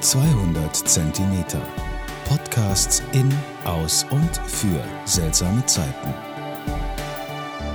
[0.00, 1.62] 200 Zentimeter.
[2.28, 3.32] Podcasts in,
[3.64, 6.14] aus und für seltsame Zeiten.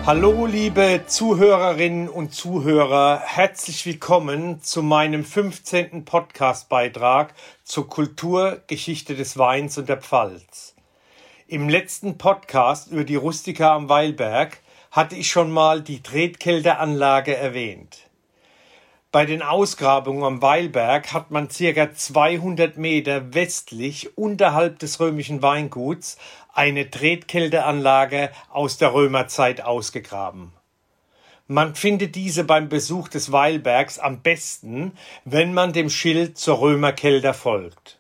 [0.05, 6.05] Hallo liebe Zuhörerinnen und Zuhörer, herzlich willkommen zu meinem 15.
[6.05, 10.75] Podcastbeitrag zur Kulturgeschichte des Weins und der Pfalz.
[11.47, 14.59] Im letzten Podcast über die Rustika am Weilberg
[14.91, 18.10] hatte ich schon mal die Tretkälteanlage erwähnt.
[19.11, 26.17] Bei den Ausgrabungen am Weilberg hat man circa 200 Meter westlich unterhalb des römischen Weinguts
[26.53, 30.53] eine Tretkälteanlage aus der Römerzeit ausgegraben.
[31.47, 34.93] Man findet diese beim Besuch des Weilbergs am besten,
[35.25, 37.99] wenn man dem Schild zur Römerkelder folgt.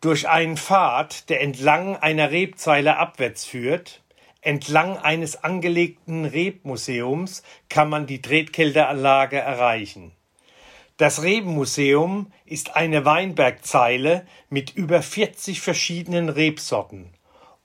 [0.00, 4.00] Durch einen Pfad, der entlang einer Rebzeile abwärts führt,
[4.44, 10.12] entlang eines angelegten Rebmuseums kann man die Tretkälteanlage erreichen.
[10.96, 17.10] Das Rebenmuseum ist eine Weinbergzeile mit über 40 verschiedenen Rebsorten.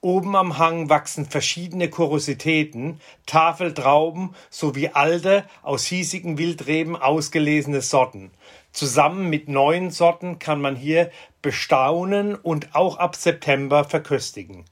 [0.00, 8.32] Oben am Hang wachsen verschiedene Kurositäten, Tafeltrauben sowie alte, aus hiesigen Wildreben ausgelesene Sorten.
[8.72, 14.64] Zusammen mit neuen Sorten kann man hier bestaunen und auch ab September verköstigen.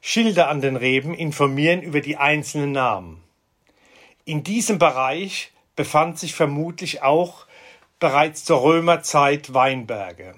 [0.00, 3.22] Schilder an den Reben informieren über die einzelnen Namen.
[4.24, 7.46] In diesem Bereich befand sich vermutlich auch
[8.04, 10.34] bereits zur Römerzeit Weinberge.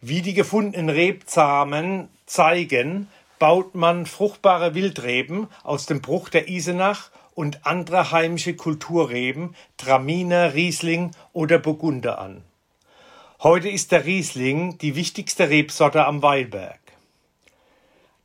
[0.00, 3.08] Wie die gefundenen Rebsamen zeigen,
[3.40, 11.10] baut man fruchtbare Wildreben aus dem Bruch der Isenach und andere heimische Kulturreben, Traminer, Riesling
[11.32, 12.44] oder Burgunder an.
[13.42, 16.78] Heute ist der Riesling die wichtigste Rebsorte am Weinberg.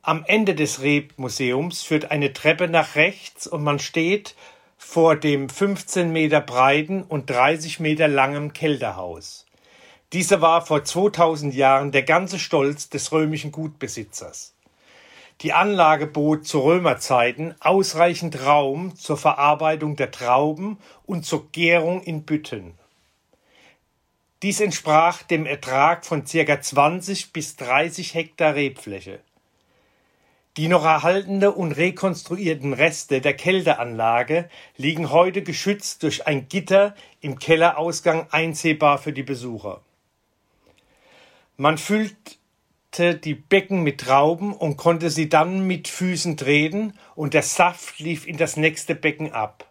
[0.03, 4.35] Am Ende des Rebmuseums führt eine Treppe nach rechts und man steht
[4.87, 9.45] vor dem 15 Meter breiten und 30 Meter langen Kelterhaus.
[10.13, 14.53] Dieser war vor 2000 Jahren der ganze Stolz des römischen Gutbesitzers.
[15.41, 22.23] Die Anlage bot zu Römerzeiten ausreichend Raum zur Verarbeitung der Trauben und zur Gärung in
[22.23, 22.75] Bütten.
[24.43, 26.61] Dies entsprach dem Ertrag von ca.
[26.61, 29.19] 20 bis 30 Hektar Rebfläche.
[30.57, 37.39] Die noch erhaltene und rekonstruierten Reste der Kälteanlage liegen heute geschützt durch ein Gitter im
[37.39, 39.81] Kellerausgang einsehbar für die Besucher.
[41.57, 47.43] Man füllte die Becken mit Trauben und konnte sie dann mit Füßen treten und der
[47.43, 49.69] Saft lief in das nächste Becken ab.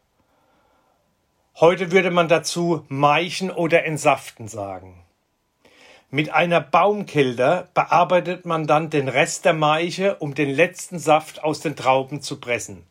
[1.61, 5.04] Heute würde man dazu Maichen oder Entsaften sagen.
[6.15, 11.59] Mit einer Baumkelder bearbeitet man dann den Rest der Maiche, um den letzten Saft aus
[11.59, 12.85] den Trauben zu pressen.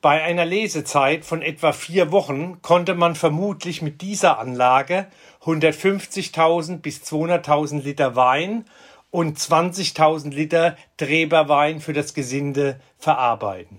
[0.00, 5.08] Bei einer Lesezeit von etwa vier Wochen konnte man vermutlich mit dieser Anlage
[5.42, 8.66] 150.000 bis 200.000 Liter Wein
[9.10, 13.78] und 20.000 Liter Treberwein für das Gesinde verarbeiten.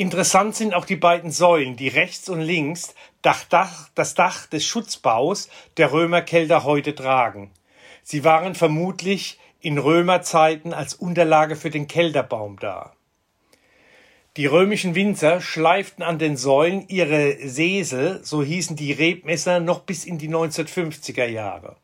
[0.00, 5.90] Interessant sind auch die beiden Säulen, die rechts und links das Dach, des Schutzbaus der
[5.90, 7.50] Römerkelter heute tragen.
[8.04, 12.92] Sie waren vermutlich in Römerzeiten als Unterlage für den Kelterbaum da.
[14.36, 20.04] Die römischen Winzer schleiften an den Säulen ihre Sesel, so hießen die Rebmesser, noch bis
[20.04, 21.74] in die 1950er Jahre.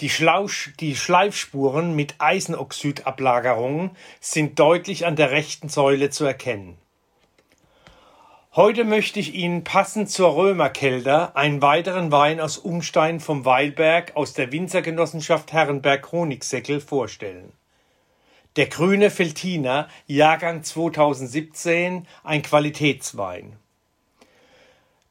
[0.00, 6.78] Die, Schlausch, die Schleifspuren mit Eisenoxidablagerungen sind deutlich an der rechten Säule zu erkennen.
[8.56, 14.32] Heute möchte ich Ihnen passend zur Römerkelder einen weiteren Wein aus Umstein vom Weilberg aus
[14.32, 17.52] der Winzergenossenschaft Herrenberg Honigsäckel vorstellen.
[18.54, 23.56] Der grüne Feltiner, Jahrgang 2017, ein Qualitätswein.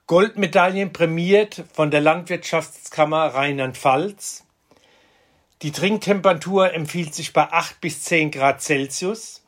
[0.08, 4.46] Goldmedaillen prämiert von der Landwirtschaftskammer Rheinland-Pfalz.
[5.64, 9.43] Die Trinktemperatur empfiehlt sich bei 8 bis 10 Grad Celsius.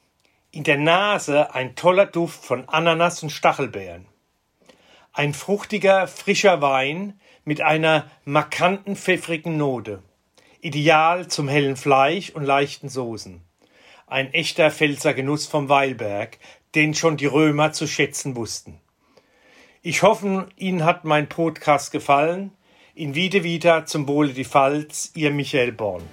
[0.56, 4.06] In der Nase ein toller Duft von Ananas und Stachelbeeren.
[5.12, 10.02] Ein fruchtiger, frischer Wein mit einer markanten, pfeffrigen Note.
[10.62, 13.42] Ideal zum hellen Fleisch und leichten Soßen.
[14.08, 16.38] Ein echter Pfälzer Genuss vom Weilberg,
[16.74, 18.80] den schon die Römer zu schätzen wussten.
[19.82, 22.54] Ich hoffe, Ihnen hat mein Podcast gefallen.
[22.94, 26.04] In Wiede wieder zum Wohle die Pfalz, Ihr Michael Born.